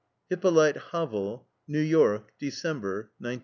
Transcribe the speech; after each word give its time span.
HIPPOLYTE 0.31 0.77
HAVEL. 0.93 1.47
New 1.67 1.79
York, 1.79 2.31
December, 2.39 3.11
1910. 3.19 3.39